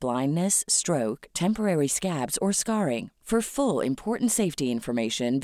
blindness, 0.00 0.64
stroke, 0.68 1.28
temporary 1.34 1.88
scabs, 1.88 2.38
or 2.40 2.52
scarring. 2.52 3.10
For 3.28 3.42
full 3.42 3.82
important 3.82 4.30
safety 4.30 4.70
information. 4.70 5.38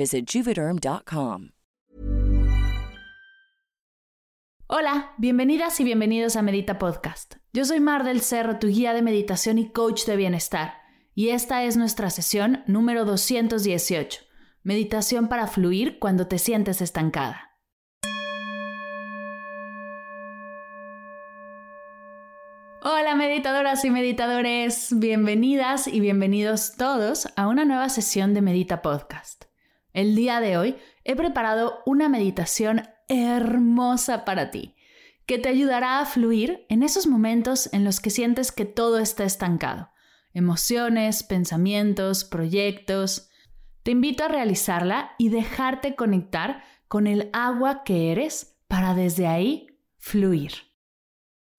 Hola, 4.68 5.12
bienvenidas 5.18 5.78
y 5.80 5.84
bienvenidos 5.84 6.36
a 6.36 6.40
Medita 6.40 6.78
Podcast. 6.78 7.34
Yo 7.52 7.66
soy 7.66 7.80
Mar 7.80 8.04
del 8.04 8.22
Cerro, 8.22 8.58
tu 8.58 8.68
guía 8.68 8.94
de 8.94 9.02
meditación 9.02 9.58
y 9.58 9.68
coach 9.68 10.06
de 10.06 10.16
bienestar, 10.16 10.78
y 11.14 11.28
esta 11.28 11.64
es 11.64 11.76
nuestra 11.76 12.08
sesión 12.08 12.64
número 12.66 13.04
218, 13.04 14.22
Meditación 14.62 15.28
para 15.28 15.46
fluir 15.46 15.98
cuando 15.98 16.26
te 16.26 16.38
sientes 16.38 16.80
estancada. 16.80 17.50
Hola 22.86 23.14
meditadoras 23.34 23.84
y 23.84 23.90
meditadores, 23.90 24.90
bienvenidas 24.96 25.88
y 25.88 25.98
bienvenidos 25.98 26.74
todos 26.76 27.26
a 27.34 27.48
una 27.48 27.64
nueva 27.64 27.88
sesión 27.88 28.32
de 28.32 28.42
Medita 28.42 28.80
Podcast. 28.80 29.46
El 29.92 30.14
día 30.14 30.38
de 30.38 30.56
hoy 30.56 30.76
he 31.02 31.16
preparado 31.16 31.80
una 31.84 32.08
meditación 32.08 32.82
hermosa 33.08 34.24
para 34.24 34.52
ti, 34.52 34.76
que 35.26 35.40
te 35.40 35.48
ayudará 35.48 35.98
a 35.98 36.06
fluir 36.06 36.64
en 36.68 36.84
esos 36.84 37.08
momentos 37.08 37.68
en 37.72 37.82
los 37.82 37.98
que 37.98 38.10
sientes 38.10 38.52
que 38.52 38.66
todo 38.66 39.00
está 39.00 39.24
estancado. 39.24 39.90
Emociones, 40.32 41.24
pensamientos, 41.24 42.24
proyectos. 42.24 43.30
Te 43.82 43.90
invito 43.90 44.22
a 44.22 44.28
realizarla 44.28 45.10
y 45.18 45.30
dejarte 45.30 45.96
conectar 45.96 46.62
con 46.86 47.08
el 47.08 47.30
agua 47.32 47.82
que 47.82 48.12
eres 48.12 48.60
para 48.68 48.94
desde 48.94 49.26
ahí 49.26 49.66
fluir. 49.98 50.73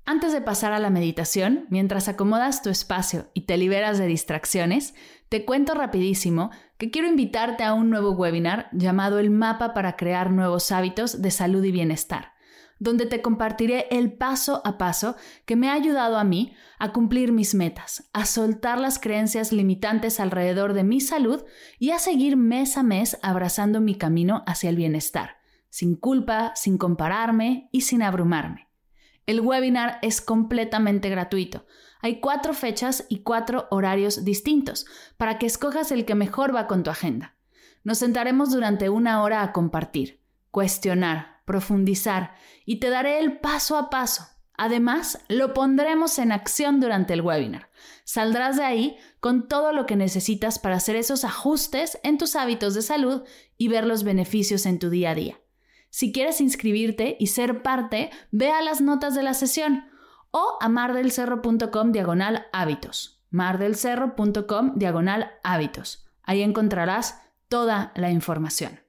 Antes 0.08 0.34
de 0.34 0.42
pasar 0.42 0.72
a 0.72 0.78
la 0.78 0.92
meditación, 0.92 1.66
mientras 1.70 2.08
acomodas 2.08 2.62
tu 2.62 2.70
espacio 2.70 3.32
y 3.34 3.42
te 3.42 3.58
liberas 3.58 3.98
de 3.98 4.06
distracciones, 4.06 4.94
te 5.30 5.46
cuento 5.46 5.74
rapidísimo 5.74 6.52
que 6.78 6.92
quiero 6.92 7.08
invitarte 7.08 7.64
a 7.64 7.74
un 7.74 7.90
nuevo 7.90 8.12
webinar 8.12 8.70
llamado 8.72 9.18
El 9.18 9.32
mapa 9.32 9.74
para 9.74 9.96
crear 9.96 10.30
nuevos 10.30 10.72
hábitos 10.72 11.24
de 11.24 11.32
salud 11.32 11.64
y 11.64 11.72
bienestar, 11.72 12.34
donde 12.78 13.08
te 13.08 13.24
compartiré 13.24 13.88
el 13.90 14.14
paso 14.14 14.62
a 14.64 14.78
paso 14.78 15.16
que 15.48 15.56
me 15.56 15.70
ha 15.70 15.74
ayudado 15.74 16.20
a 16.20 16.24
mí 16.24 16.54
a 16.78 16.94
cumplir 16.94 17.32
mis 17.32 17.56
metas, 17.56 18.08
a 18.14 18.28
soltar 18.28 18.80
las 18.80 19.00
creencias 19.00 19.52
limitantes 19.52 20.20
alrededor 20.20 20.74
de 20.74 20.84
mi 20.84 21.02
salud 21.02 21.44
y 21.80 21.90
a 21.90 21.98
seguir 21.98 22.38
mes 22.38 22.78
a 22.78 22.84
mes 22.84 23.18
abrazando 23.24 23.82
mi 23.82 23.96
camino 23.96 24.44
hacia 24.46 24.70
el 24.70 24.76
bienestar, 24.76 25.38
sin 25.72 25.96
culpa, 25.96 26.52
sin 26.54 26.78
compararme 26.78 27.70
y 27.72 27.82
sin 27.82 28.04
abrumarme. 28.04 28.65
El 29.26 29.42
webinar 29.42 29.98
es 30.02 30.22
completamente 30.22 31.10
gratuito. 31.10 31.66
Hay 32.02 32.20
cuatro 32.20 32.54
fechas 32.54 33.06
y 33.10 33.24
cuatro 33.24 33.68
horarios 33.72 34.24
distintos 34.24 34.86
para 35.18 35.40
que 35.40 35.48
escojas 35.48 35.92
el 35.92 36.06
que 36.06 36.14
mejor 36.14 36.56
va 36.56 36.68
con 36.68 36.84
tu 36.84 36.92
agenda. 36.92 37.36
Nos 37.84 38.00
sentaremos 38.00 38.52
durante 38.52 38.90
una 38.90 39.24
hora 39.24 39.42
a 39.42 39.52
compartir, 39.52 40.22
cuestionar, 40.52 41.42
profundizar 41.46 42.36
y 42.66 42.80
te 42.80 42.90
daré 42.90 43.20
el 43.20 43.40
paso 43.40 43.78
a 43.78 43.90
paso. 43.90 44.28
Además, 44.58 45.20
lo 45.28 45.54
pondremos 45.54 46.18
en 46.18 46.32
acción 46.32 46.80
durante 46.80 47.14
el 47.14 47.22
webinar. 47.22 47.70
Saldrás 48.04 48.56
de 48.56 48.64
ahí 48.64 48.98
con 49.20 49.48
todo 49.48 49.74
lo 49.74 49.86
que 49.86 49.96
necesitas 49.96 50.60
para 50.60 50.78
hacer 50.78 50.96
esos 50.96 51.26
ajustes 51.26 52.00
en 52.04 52.18
tus 52.18 52.36
hábitos 52.36 52.74
de 52.74 52.82
salud 52.82 53.24
y 53.58 53.68
ver 53.68 53.86
los 53.86 54.04
beneficios 54.04 54.66
en 54.66 54.80
tu 54.80 54.90
día 54.90 55.12
a 55.12 55.16
día. 55.16 55.40
Si 55.96 56.12
quieres 56.12 56.42
inscribirte 56.42 57.16
y 57.22 57.28
ser 57.28 57.64
parte, 57.64 58.10
ve 58.30 58.52
a 58.52 58.62
las 58.62 58.82
notas 58.82 59.16
de 59.16 59.24
la 59.24 59.34
sesión 59.34 59.86
o 60.30 60.58
a 60.60 60.68
mardelcerro.com 60.68 61.94
diagonal 61.94 62.48
hábitos. 62.52 63.24
mardelcerro.com 63.30 64.74
diagonal 64.76 65.32
hábitos. 65.42 66.06
Ahí 66.22 66.42
encontrarás 66.42 67.22
toda 67.48 67.94
la 67.96 68.12
información. 68.12 68.82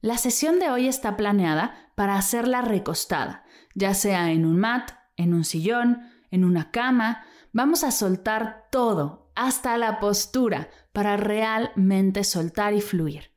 La 0.00 0.18
sesión 0.18 0.58
de 0.58 0.68
hoy 0.68 0.88
está 0.88 1.16
planeada 1.16 1.92
para 1.94 2.16
hacerla 2.16 2.60
recostada, 2.60 3.44
ya 3.76 3.94
sea 3.94 4.32
en 4.32 4.46
un 4.46 4.58
mat, 4.58 4.90
en 5.16 5.32
un 5.32 5.44
sillón, 5.44 6.10
en 6.32 6.44
una 6.44 6.72
cama. 6.72 7.24
Vamos 7.52 7.84
a 7.84 7.92
soltar 7.92 8.64
todo, 8.72 9.30
hasta 9.36 9.78
la 9.78 10.00
postura, 10.00 10.70
para 10.92 11.16
realmente 11.16 12.24
soltar 12.24 12.74
y 12.74 12.80
fluir. 12.80 13.30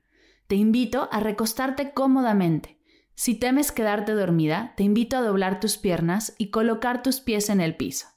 Te 0.47 0.55
invito 0.55 1.07
a 1.11 1.19
recostarte 1.19 1.93
cómodamente 1.93 2.78
si 3.19 3.35
temes 3.35 3.73
quedarte 3.73 4.13
dormida, 4.13 4.71
te 4.77 4.83
invito 4.83 5.17
a 5.17 5.21
doblar 5.21 5.59
tus 5.59 5.77
piernas 5.77 6.33
y 6.37 6.51
colocar 6.51 7.03
tus 7.03 7.19
pies 7.19 7.49
en 7.49 7.59
el 7.59 7.75
piso. 7.75 8.07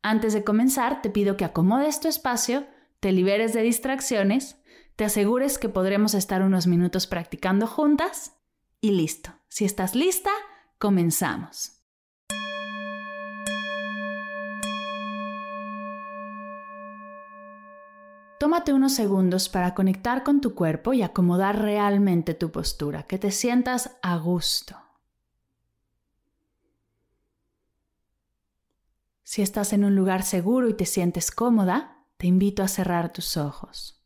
Antes 0.00 0.32
de 0.32 0.42
comenzar, 0.42 1.02
te 1.02 1.10
pido 1.10 1.36
que 1.36 1.44
acomodes 1.44 2.00
tu 2.00 2.08
espacio, 2.08 2.66
te 3.00 3.12
liberes 3.12 3.52
de 3.52 3.60
distracciones, 3.60 4.56
te 4.96 5.04
asegures 5.04 5.58
que 5.58 5.68
podremos 5.68 6.14
estar 6.14 6.40
unos 6.40 6.66
minutos 6.66 7.06
practicando 7.06 7.66
juntas 7.66 8.38
y 8.80 8.92
listo. 8.92 9.34
Si 9.48 9.66
estás 9.66 9.94
lista, 9.94 10.30
comenzamos. 10.78 11.81
Tómate 18.62 18.74
unos 18.74 18.94
segundos 18.94 19.48
para 19.48 19.74
conectar 19.74 20.22
con 20.22 20.40
tu 20.40 20.54
cuerpo 20.54 20.92
y 20.92 21.02
acomodar 21.02 21.60
realmente 21.60 22.32
tu 22.32 22.52
postura, 22.52 23.08
que 23.08 23.18
te 23.18 23.32
sientas 23.32 23.98
a 24.02 24.16
gusto. 24.18 24.76
Si 29.24 29.42
estás 29.42 29.72
en 29.72 29.82
un 29.82 29.96
lugar 29.96 30.22
seguro 30.22 30.68
y 30.68 30.74
te 30.74 30.86
sientes 30.86 31.32
cómoda, 31.32 32.06
te 32.18 32.28
invito 32.28 32.62
a 32.62 32.68
cerrar 32.68 33.12
tus 33.12 33.36
ojos. 33.36 34.00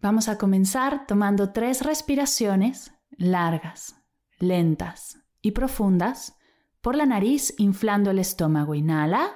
Vamos 0.00 0.28
a 0.28 0.38
comenzar 0.38 1.08
tomando 1.08 1.52
tres 1.52 1.82
respiraciones 1.82 2.92
largas, 3.10 3.96
lentas 4.38 5.18
y 5.42 5.50
profundas 5.50 6.36
por 6.80 6.94
la 6.94 7.04
nariz, 7.04 7.52
inflando 7.58 8.12
el 8.12 8.20
estómago. 8.20 8.76
Inhala. 8.76 9.35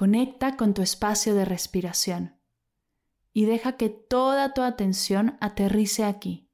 Conecta 0.00 0.56
con 0.56 0.72
tu 0.72 0.80
espacio 0.80 1.34
de 1.34 1.44
respiración 1.44 2.40
y 3.34 3.44
deja 3.44 3.76
que 3.76 3.90
toda 3.90 4.54
tu 4.54 4.62
atención 4.62 5.36
aterrice 5.42 6.06
aquí. 6.06 6.48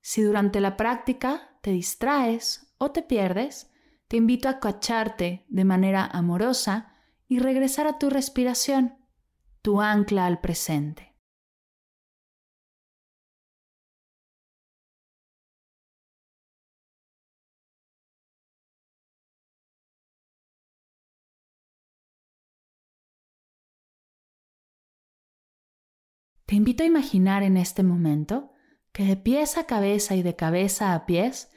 Si 0.00 0.22
durante 0.22 0.62
la 0.62 0.78
práctica 0.78 1.58
te 1.60 1.72
distraes 1.72 2.74
o 2.78 2.90
te 2.90 3.02
pierdes, 3.02 3.70
te 4.08 4.16
invito 4.16 4.48
a 4.48 4.60
cacharte 4.60 5.44
de 5.50 5.64
manera 5.66 6.06
amorosa 6.06 6.94
y 7.28 7.38
regresar 7.38 7.86
a 7.86 7.98
tu 7.98 8.08
respiración, 8.08 8.96
tu 9.60 9.82
ancla 9.82 10.24
al 10.24 10.40
presente. 10.40 11.15
Te 26.46 26.54
invito 26.54 26.84
a 26.84 26.86
imaginar 26.86 27.42
en 27.42 27.56
este 27.56 27.82
momento 27.82 28.52
que 28.92 29.04
de 29.04 29.16
pies 29.16 29.58
a 29.58 29.66
cabeza 29.66 30.14
y 30.14 30.22
de 30.22 30.36
cabeza 30.36 30.94
a 30.94 31.04
pies 31.04 31.50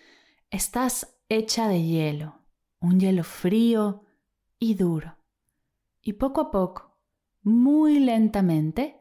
estás 0.50 1.16
hecha 1.30 1.68
de 1.68 1.84
hielo, 1.84 2.42
un 2.80 3.00
hielo 3.00 3.24
frío 3.24 4.04
y 4.58 4.74
duro. 4.74 5.18
Y 6.02 6.14
poco 6.14 6.42
a 6.42 6.52
poco, 6.52 6.98
muy 7.44 8.00
lentamente, 8.00 9.00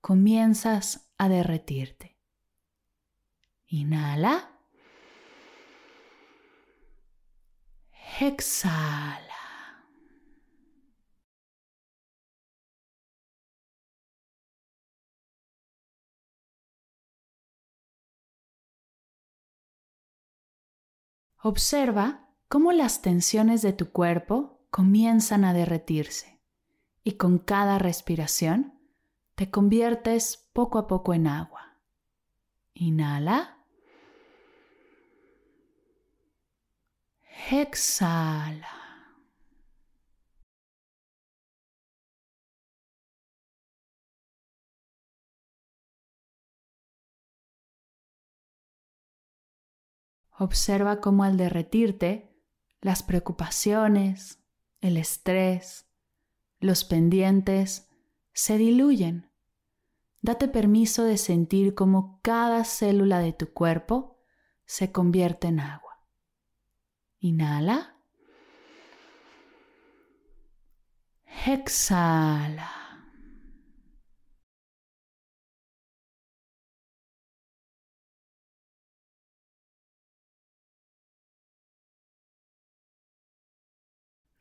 comienzas 0.00 1.12
a 1.18 1.28
derretirte. 1.28 2.18
Inhala. 3.66 4.52
Exhala. 8.20 9.25
Observa 21.48 22.26
cómo 22.48 22.72
las 22.72 23.02
tensiones 23.02 23.62
de 23.62 23.72
tu 23.72 23.92
cuerpo 23.92 24.66
comienzan 24.70 25.44
a 25.44 25.52
derretirse 25.52 26.40
y 27.04 27.12
con 27.12 27.38
cada 27.38 27.78
respiración 27.78 28.80
te 29.36 29.48
conviertes 29.48 30.48
poco 30.52 30.76
a 30.76 30.88
poco 30.88 31.14
en 31.14 31.28
agua. 31.28 31.76
Inhala. 32.74 33.58
Exhala. 37.48 38.85
Observa 50.38 51.00
cómo 51.00 51.24
al 51.24 51.36
derretirte, 51.36 52.34
las 52.80 53.02
preocupaciones, 53.02 54.38
el 54.80 54.96
estrés, 54.96 55.86
los 56.60 56.84
pendientes 56.84 57.88
se 58.32 58.58
diluyen. 58.58 59.30
Date 60.20 60.48
permiso 60.48 61.04
de 61.04 61.16
sentir 61.16 61.74
cómo 61.74 62.20
cada 62.22 62.64
célula 62.64 63.20
de 63.20 63.32
tu 63.32 63.52
cuerpo 63.52 64.18
se 64.66 64.92
convierte 64.92 65.48
en 65.48 65.60
agua. 65.60 66.00
Inhala. 67.20 67.96
Exhala. 71.46 72.85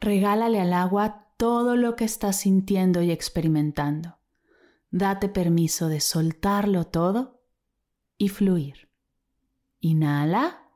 Regálale 0.05 0.61
al 0.61 0.71
agua 0.73 1.31
todo 1.35 1.75
lo 1.75 1.95
que 1.95 2.03
estás 2.03 2.35
sintiendo 2.35 3.01
y 3.01 3.09
experimentando. 3.09 4.19
Date 4.91 5.29
permiso 5.29 5.87
de 5.87 5.99
soltarlo 5.99 6.85
todo 6.85 7.41
y 8.15 8.29
fluir. 8.29 8.87
Inhala. 9.79 10.69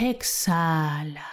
Exhala. 0.00 1.24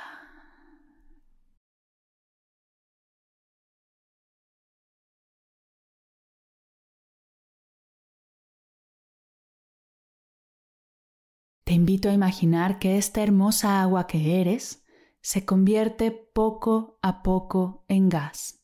Te 11.63 11.73
invito 11.73 12.07
a 12.07 12.13
imaginar 12.13 12.77
que 12.77 12.99
esta 12.99 13.23
hermosa 13.23 13.81
agua 13.81 14.05
que 14.05 14.39
eres 14.39 14.83
se 15.27 15.43
convierte 15.43 16.11
poco 16.11 16.99
a 17.01 17.21
poco 17.21 17.83
en 17.89 18.07
gas. 18.07 18.61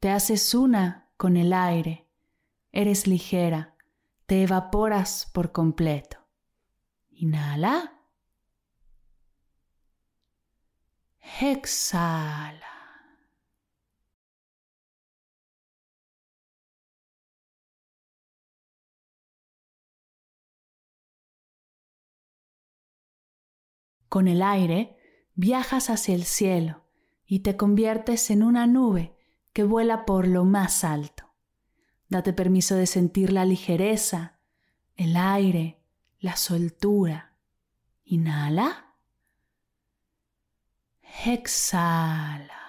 Te 0.00 0.08
haces 0.08 0.54
una 0.54 1.10
con 1.18 1.36
el 1.36 1.52
aire, 1.52 2.08
eres 2.72 3.06
ligera, 3.06 3.76
te 4.24 4.44
evaporas 4.44 5.30
por 5.34 5.52
completo. 5.52 6.16
Inhala. 7.10 8.00
Exhala. 11.38 12.64
Con 24.08 24.28
el 24.28 24.40
aire 24.40 25.03
viajas 25.34 25.90
hacia 25.90 26.14
el 26.14 26.24
cielo 26.24 26.84
y 27.26 27.40
te 27.40 27.56
conviertes 27.56 28.30
en 28.30 28.42
una 28.42 28.66
nube 28.66 29.16
que 29.52 29.64
vuela 29.64 30.04
por 30.04 30.26
lo 30.26 30.44
más 30.44 30.84
alto. 30.84 31.32
Date 32.08 32.32
permiso 32.32 32.74
de 32.74 32.86
sentir 32.86 33.32
la 33.32 33.44
ligereza, 33.44 34.38
el 34.96 35.16
aire, 35.16 35.80
la 36.18 36.36
soltura. 36.36 37.36
Inhala. 38.04 38.94
Exhala. 41.24 42.63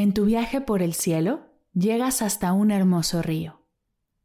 En 0.00 0.14
tu 0.14 0.24
viaje 0.24 0.62
por 0.62 0.80
el 0.80 0.94
cielo, 0.94 1.52
llegas 1.74 2.22
hasta 2.22 2.54
un 2.54 2.70
hermoso 2.70 3.20
río, 3.20 3.66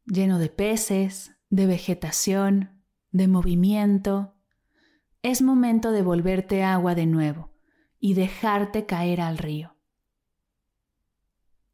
lleno 0.06 0.38
de 0.38 0.48
peces, 0.48 1.36
de 1.50 1.66
vegetación, 1.66 2.82
de 3.10 3.28
movimiento. 3.28 4.36
Es 5.20 5.42
momento 5.42 5.92
de 5.92 6.00
volverte 6.00 6.64
agua 6.64 6.94
de 6.94 7.04
nuevo 7.04 7.52
y 8.00 8.14
dejarte 8.14 8.86
caer 8.86 9.20
al 9.20 9.36
río. 9.36 9.76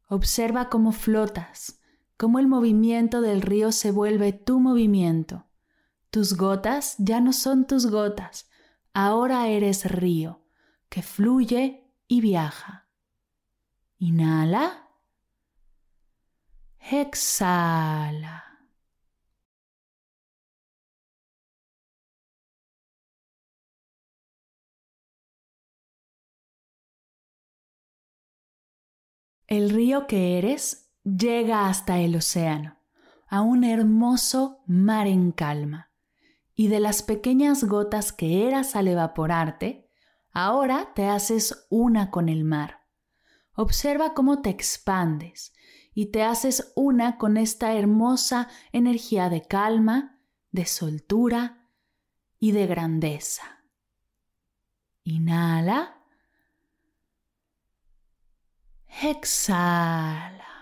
Observa 0.09 0.67
cómo 0.67 0.91
flotas, 0.91 1.79
cómo 2.17 2.39
el 2.39 2.47
movimiento 2.49 3.21
del 3.21 3.41
río 3.41 3.71
se 3.71 3.91
vuelve 3.91 4.33
tu 4.33 4.59
movimiento. 4.59 5.45
Tus 6.09 6.35
gotas 6.35 6.95
ya 6.97 7.21
no 7.21 7.31
son 7.31 7.67
tus 7.67 7.85
gotas, 7.85 8.49
ahora 8.93 9.47
eres 9.47 9.89
río 9.89 10.43
que 10.89 11.03
fluye 11.03 11.89
y 12.09 12.19
viaja. 12.19 12.82
Inhala. 14.05 14.89
Exhala. 16.91 18.43
El 29.47 29.69
río 29.69 30.05
que 30.07 30.37
eres 30.37 30.91
llega 31.05 31.69
hasta 31.69 31.99
el 31.99 32.17
océano, 32.17 32.79
a 33.29 33.39
un 33.39 33.63
hermoso 33.63 34.63
mar 34.65 35.07
en 35.07 35.31
calma, 35.31 35.93
y 36.53 36.67
de 36.67 36.81
las 36.81 37.03
pequeñas 37.03 37.63
gotas 37.63 38.11
que 38.11 38.49
eras 38.49 38.75
al 38.75 38.89
evaporarte, 38.89 39.89
ahora 40.33 40.91
te 40.93 41.07
haces 41.07 41.67
una 41.69 42.11
con 42.11 42.27
el 42.27 42.43
mar. 42.43 42.82
Observa 43.55 44.13
cómo 44.13 44.41
te 44.41 44.49
expandes 44.49 45.53
y 45.93 46.07
te 46.07 46.23
haces 46.23 46.71
una 46.75 47.17
con 47.17 47.37
esta 47.37 47.73
hermosa 47.73 48.49
energía 48.71 49.29
de 49.29 49.43
calma, 49.47 50.19
de 50.51 50.65
soltura 50.65 51.69
y 52.39 52.51
de 52.51 52.65
grandeza. 52.65 53.63
Inhala. 55.03 55.99
Exhala. 59.01 60.52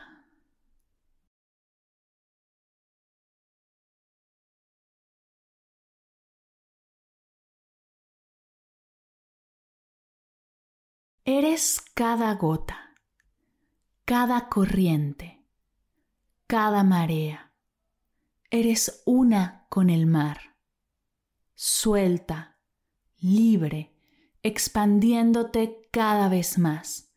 Eres 11.33 11.79
cada 11.93 12.33
gota, 12.35 12.93
cada 14.03 14.49
corriente, 14.49 15.41
cada 16.45 16.83
marea. 16.83 17.53
Eres 18.49 19.01
una 19.05 19.65
con 19.69 19.89
el 19.89 20.07
mar, 20.07 20.57
suelta, 21.55 22.57
libre, 23.21 23.95
expandiéndote 24.43 25.87
cada 25.89 26.27
vez 26.27 26.57
más, 26.57 27.13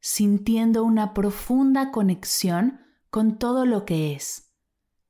sintiendo 0.00 0.84
una 0.84 1.14
profunda 1.14 1.92
conexión 1.92 2.82
con 3.08 3.38
todo 3.38 3.64
lo 3.64 3.86
que 3.86 4.12
es, 4.12 4.52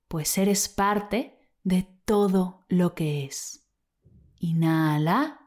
pues 0.07 0.39
eres 0.39 0.69
parte 0.69 1.37
de 1.65 1.83
todo 2.05 2.65
lo 2.69 2.95
que 2.95 3.25
es. 3.25 3.67
Inhala. 4.39 5.46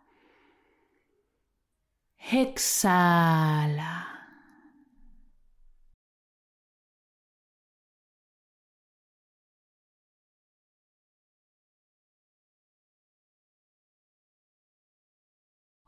Exhala. 2.20 4.10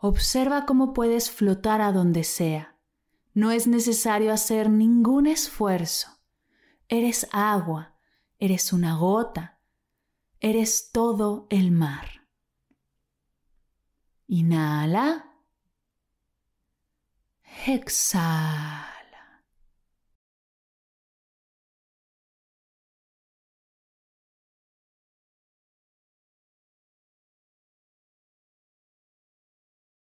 Observa 0.03 0.65
cómo 0.65 0.93
puedes 0.93 1.29
flotar 1.29 1.79
a 1.79 1.91
donde 1.91 2.23
sea. 2.23 2.75
No 3.35 3.51
es 3.51 3.67
necesario 3.67 4.33
hacer 4.33 4.67
ningún 4.67 5.27
esfuerzo. 5.27 6.09
Eres 6.88 7.27
agua, 7.31 7.95
eres 8.39 8.73
una 8.73 8.95
gota, 8.95 9.59
eres 10.39 10.91
todo 10.91 11.45
el 11.51 11.71
mar. 11.71 12.27
Inhala. 14.25 15.30
Exhala. 17.67 18.91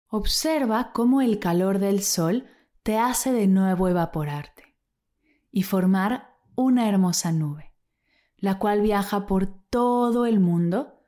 Observa 0.09 0.91
cómo 0.93 1.21
el 1.21 1.39
calor 1.39 1.79
del 1.79 2.01
sol 2.01 2.47
te 2.83 2.97
hace 2.97 3.31
de 3.31 3.47
nuevo 3.47 3.89
evaporarte 3.89 4.77
y 5.51 5.63
formar 5.63 6.37
una 6.55 6.87
hermosa 6.87 7.31
nube, 7.31 7.73
la 8.37 8.59
cual 8.59 8.81
viaja 8.81 9.25
por 9.25 9.47
todo 9.69 10.25
el 10.25 10.39
mundo 10.39 11.01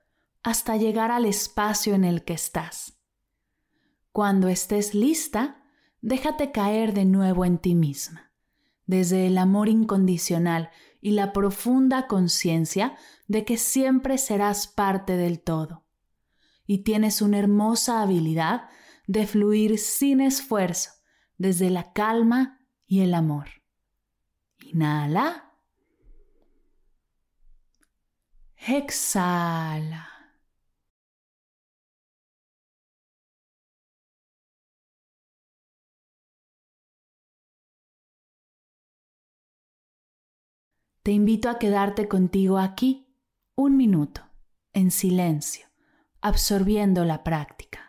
hasta 0.43 0.77
llegar 0.77 1.11
al 1.11 1.25
espacio 1.25 1.93
en 1.93 2.03
el 2.03 2.23
que 2.23 2.33
estás. 2.33 2.99
Cuando 4.11 4.47
estés 4.47 4.93
lista, 4.95 5.58
déjate 6.01 6.51
caer 6.51 6.93
de 6.93 7.05
nuevo 7.05 7.45
en 7.45 7.57
ti 7.57 7.75
misma, 7.75 8.31
desde 8.85 9.27
el 9.27 9.37
amor 9.37 9.69
incondicional 9.69 10.69
y 11.01 11.11
la 11.11 11.33
profunda 11.33 12.07
conciencia 12.07 12.97
de 13.27 13.45
que 13.45 13.57
siempre 13.57 14.17
serás 14.17 14.67
parte 14.67 15.15
del 15.17 15.39
todo. 15.39 15.85
Y 16.65 16.79
tienes 16.79 17.21
una 17.21 17.39
hermosa 17.39 18.01
habilidad 18.01 18.69
de 19.07 19.25
fluir 19.25 19.79
sin 19.79 20.21
esfuerzo 20.21 20.91
desde 21.37 21.69
la 21.69 21.93
calma 21.93 22.59
y 22.85 23.01
el 23.01 23.13
amor. 23.13 23.47
Inhala. 24.59 25.53
Exhala. 28.67 30.18
Te 41.03 41.11
invito 41.11 41.49
a 41.49 41.59
quedarte 41.59 42.07
contigo 42.07 42.57
aquí 42.57 43.07
un 43.55 43.77
minuto, 43.77 44.21
en 44.73 44.91
silencio, 44.91 45.67
absorbiendo 46.21 47.05
la 47.05 47.23
práctica. 47.23 47.88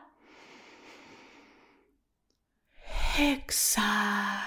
Exhala. 3.21 4.41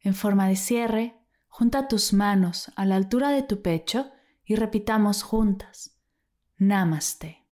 En 0.00 0.12
forma 0.14 0.48
de 0.48 0.56
cierre, 0.56 1.14
junta 1.46 1.86
tus 1.86 2.12
manos 2.12 2.72
a 2.74 2.84
la 2.84 2.96
altura 2.96 3.30
de 3.30 3.44
tu 3.44 3.62
pecho 3.62 4.10
y 4.44 4.56
repitamos 4.56 5.22
juntas. 5.22 5.96
Namaste. 6.56 7.46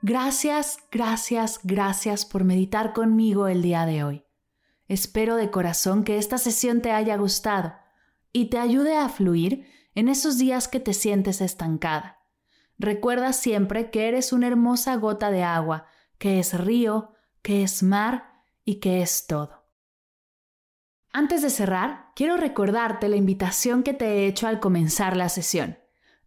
Gracias, 0.00 0.78
gracias, 0.90 1.60
gracias 1.62 2.24
por 2.24 2.44
meditar 2.44 2.94
conmigo 2.94 3.48
el 3.48 3.60
día 3.60 3.84
de 3.84 4.02
hoy. 4.02 4.24
Espero 4.88 5.36
de 5.36 5.50
corazón 5.50 6.04
que 6.04 6.16
esta 6.16 6.38
sesión 6.38 6.80
te 6.80 6.90
haya 6.90 7.18
gustado 7.18 7.74
y 8.32 8.46
te 8.46 8.56
ayude 8.56 8.96
a 8.96 9.10
fluir 9.10 9.66
en 9.94 10.08
esos 10.08 10.38
días 10.38 10.68
que 10.68 10.80
te 10.80 10.94
sientes 10.94 11.40
estancada. 11.40 12.18
Recuerda 12.78 13.32
siempre 13.32 13.90
que 13.90 14.08
eres 14.08 14.32
una 14.32 14.46
hermosa 14.46 14.96
gota 14.96 15.30
de 15.30 15.42
agua, 15.42 15.86
que 16.18 16.38
es 16.38 16.58
río, 16.58 17.12
que 17.42 17.62
es 17.62 17.82
mar 17.82 18.44
y 18.64 18.76
que 18.76 19.02
es 19.02 19.26
todo. 19.26 19.68
Antes 21.12 21.42
de 21.42 21.50
cerrar, 21.50 22.12
quiero 22.14 22.36
recordarte 22.36 23.08
la 23.08 23.16
invitación 23.16 23.82
que 23.82 23.94
te 23.94 24.06
he 24.06 24.26
hecho 24.26 24.46
al 24.46 24.60
comenzar 24.60 25.16
la 25.16 25.28
sesión. 25.28 25.78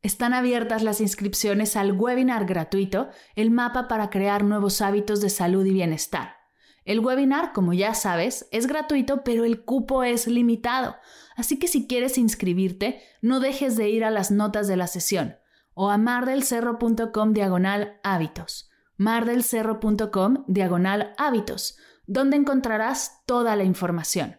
Están 0.02 0.34
abiertas 0.34 0.84
las 0.84 1.00
inscripciones 1.00 1.78
al 1.78 1.94
webinar 1.94 2.46
gratuito, 2.46 3.10
el 3.36 3.50
mapa 3.50 3.88
para 3.88 4.10
crear 4.10 4.44
nuevos 4.44 4.82
hábitos 4.82 5.22
de 5.22 5.30
salud 5.30 5.66
y 5.66 5.72
bienestar. 5.72 6.43
El 6.86 7.00
webinar, 7.00 7.54
como 7.54 7.74
ya 7.74 7.94
sabes, 7.94 8.48
es 8.52 8.68
gratuito, 8.68 9.24
pero 9.24 9.46
el 9.46 9.64
cupo 9.64 10.04
es 10.04 10.28
limitado. 10.28 10.96
Así 11.36 11.58
que 11.58 11.68
si 11.68 11.88
quieres 11.88 12.18
inscribirte, 12.18 13.02
no 13.22 13.40
dejes 13.40 13.78
de 13.78 13.90
ir 13.90 14.04
a 14.04 14.12
las 14.12 14.32
notas 14.32 14.68
de 14.68 14.78
la 14.78 14.88
sesión 14.88 15.38
o 15.74 15.90
a 15.90 15.98
mardelcerro.com 15.98 17.34
diagonal 17.34 18.00
hábitos. 18.04 18.70
mardelcerro.com 18.98 20.44
diagonal 20.48 21.14
hábitos, 21.18 21.78
donde 22.06 22.38
encontrarás 22.38 23.24
toda 23.26 23.56
la 23.56 23.64
información. 23.64 24.38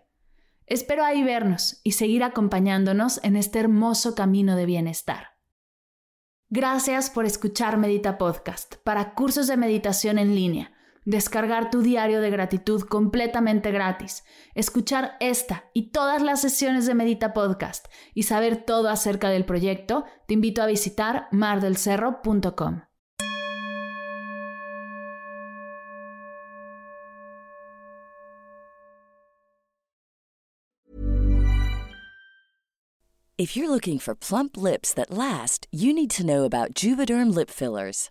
Espero 0.66 1.04
ahí 1.04 1.22
vernos 1.22 1.80
y 1.82 1.92
seguir 1.92 2.22
acompañándonos 2.22 3.20
en 3.22 3.36
este 3.36 3.58
hermoso 3.58 4.14
camino 4.14 4.56
de 4.56 4.66
bienestar. 4.66 5.34
Gracias 6.48 7.10
por 7.10 7.26
escuchar 7.26 7.78
Medita 7.78 8.16
Podcast 8.16 8.76
para 8.84 9.14
cursos 9.14 9.46
de 9.46 9.56
meditación 9.56 10.18
en 10.18 10.34
línea, 10.34 10.72
descargar 11.04 11.70
tu 11.70 11.82
diario 11.82 12.20
de 12.20 12.30
gratitud 12.30 12.82
completamente 12.82 13.70
gratis, 13.70 14.24
escuchar 14.54 15.16
esta 15.20 15.64
y 15.74 15.90
todas 15.90 16.22
las 16.22 16.40
sesiones 16.40 16.86
de 16.86 16.94
Medita 16.94 17.32
Podcast 17.32 17.86
y 18.14 18.24
saber 18.24 18.64
todo 18.64 18.88
acerca 18.88 19.30
del 19.30 19.44
proyecto, 19.44 20.04
te 20.26 20.34
invito 20.34 20.62
a 20.62 20.66
visitar 20.66 21.28
mardelcerro.com. 21.32 22.82
If 33.36 33.56
you're 33.56 33.68
looking 33.68 33.98
for 33.98 34.14
plump 34.14 34.56
lips 34.56 34.94
that 34.94 35.10
last, 35.10 35.66
you 35.72 35.92
need 35.92 36.10
to 36.12 36.24
know 36.24 36.44
about 36.44 36.72
Juvederm 36.72 37.34
lip 37.34 37.50
fillers. 37.50 38.10